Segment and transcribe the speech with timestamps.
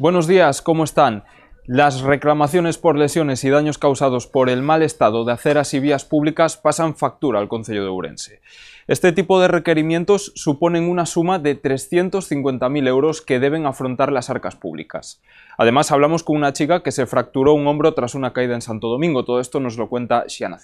[0.00, 1.24] Buenos días, ¿cómo están?
[1.66, 6.04] Las reclamaciones por lesiones y daños causados por el mal estado de aceras y vías
[6.04, 8.40] públicas pasan factura al Concello de Ourense.
[8.86, 14.54] Este tipo de requerimientos suponen una suma de 350.000 euros que deben afrontar las arcas
[14.54, 15.20] públicas.
[15.56, 18.86] Además, hablamos con una chica que se fracturó un hombro tras una caída en Santo
[18.86, 19.24] Domingo.
[19.24, 20.58] Todo esto nos lo cuenta Xiana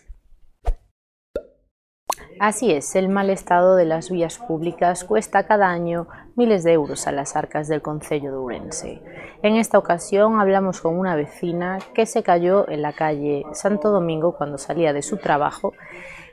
[2.46, 7.06] Así es, el mal estado de las vías públicas cuesta cada año miles de euros
[7.06, 9.02] a las arcas del Concello de Ourense.
[9.42, 14.36] En esta ocasión hablamos con una vecina que se cayó en la calle Santo Domingo
[14.36, 15.72] cuando salía de su trabajo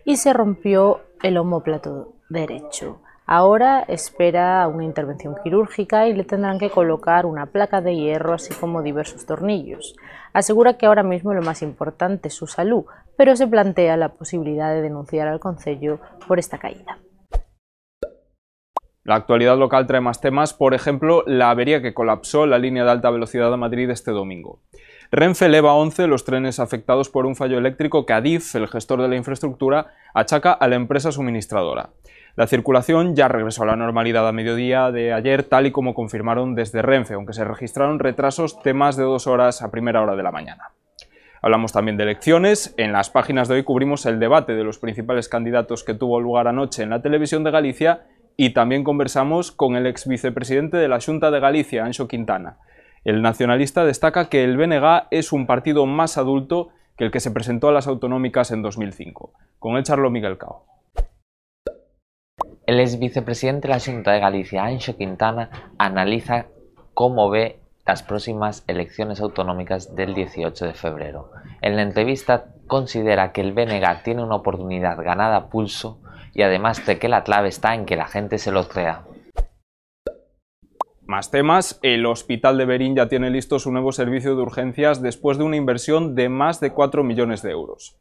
[0.04, 3.00] y se rompió el homóplato derecho.
[3.26, 8.54] Ahora espera una intervención quirúrgica y le tendrán que colocar una placa de hierro así
[8.54, 9.96] como diversos tornillos.
[10.34, 12.84] Asegura que ahora mismo lo más importante es su salud,
[13.22, 16.98] pero se plantea la posibilidad de denunciar al Concello por esta caída.
[19.04, 22.90] La actualidad local trae más temas, por ejemplo, la avería que colapsó la línea de
[22.90, 24.64] alta velocidad a Madrid este domingo.
[25.12, 29.10] Renfe eleva 11 los trenes afectados por un fallo eléctrico que Adif, el gestor de
[29.10, 31.92] la infraestructura, achaca a la empresa suministradora.
[32.36, 36.56] La circulación ya regresó a la normalidad a mediodía de ayer, tal y como confirmaron
[36.56, 40.24] desde Renfe, aunque se registraron retrasos de más de dos horas a primera hora de
[40.24, 40.72] la mañana.
[41.44, 42.76] Hablamos también de elecciones.
[42.78, 46.48] En las páginas de hoy cubrimos el debate de los principales candidatos que tuvo lugar
[46.48, 48.06] anoche en la televisión de Galicia
[48.38, 52.60] y también conversamos con el ex vicepresidente de la Junta de Galicia, Anxo Quintana.
[53.04, 57.32] El nacionalista destaca que el BNG es un partido más adulto que el que se
[57.32, 59.34] presentó a las autonómicas en 2005.
[59.58, 60.66] Con el charlo Miguel Cao.
[62.68, 66.46] El ex vicepresidente de la Junta de Galicia, Anxo Quintana, analiza
[66.94, 71.32] cómo ve las próximas elecciones autonómicas del 18 de febrero.
[71.62, 76.00] En la entrevista considera que el BNG tiene una oportunidad ganada a pulso
[76.34, 79.04] y además de que la clave está en que la gente se lo crea.
[81.06, 85.38] Más temas, el Hospital de Berín ya tiene listo su nuevo servicio de urgencias después
[85.38, 88.01] de una inversión de más de 4 millones de euros.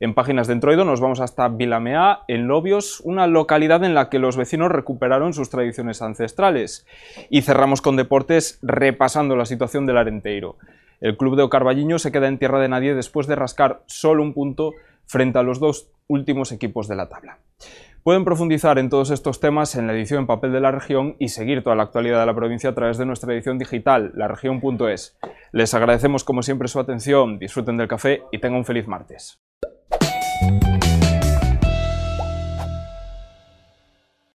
[0.00, 4.20] En páginas de Entroido nos vamos hasta Vilamea, en Lobios, una localidad en la que
[4.20, 6.86] los vecinos recuperaron sus tradiciones ancestrales.
[7.30, 10.56] Y cerramos con deportes repasando la situación del Arenteiro.
[11.00, 14.34] El club de Ocarballiño se queda en tierra de nadie después de rascar solo un
[14.34, 14.72] punto
[15.04, 17.38] frente a los dos últimos equipos de la tabla.
[18.04, 21.28] Pueden profundizar en todos estos temas en la edición en papel de la región y
[21.28, 25.18] seguir toda la actualidad de la provincia a través de nuestra edición digital, laregion.es.
[25.50, 29.40] Les agradecemos como siempre su atención, disfruten del café y tengan un feliz martes.
[30.40, 30.77] Thank you.